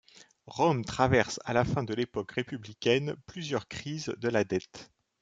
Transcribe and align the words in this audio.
Rome 0.47 0.83
traverse 0.83 1.39
à 1.45 1.53
la 1.53 1.63
fin 1.63 1.83
de 1.83 1.93
l'époque 1.93 2.31
républicaine 2.31 3.15
plusieurs 3.27 3.67
crises 3.67 4.15
de 4.17 4.29
la 4.29 4.43
dette. 4.43 4.89